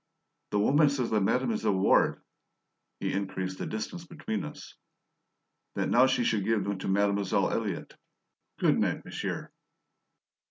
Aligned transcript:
"The 0.49 0.57
woman 0.57 0.89
says 0.89 1.11
that 1.11 1.21
Mademoiselle 1.21 1.77
Ward" 1.77 2.23
he 2.99 3.13
increased 3.13 3.59
the 3.59 3.67
distance 3.67 4.03
between 4.03 4.43
us 4.43 4.73
"that 5.75 5.89
now 5.91 6.07
she 6.07 6.23
should 6.23 6.43
give 6.43 6.63
them 6.63 6.79
to 6.79 6.87
Mademoiselle 6.87 7.51
Elliott! 7.51 7.93
GOOD 8.57 8.79
night, 8.79 9.05
monsieur!" 9.05 9.51